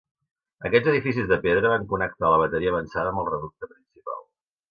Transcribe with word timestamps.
Aquests 0.67 0.89
edificis 0.93 1.27
de 1.31 1.37
pedra 1.43 1.69
van 1.73 1.85
connectar 1.91 2.33
la 2.33 2.39
bateria 2.45 2.73
avançada 2.75 3.13
amb 3.13 3.23
el 3.25 3.31
reducte 3.35 3.71
principal. 3.75 4.19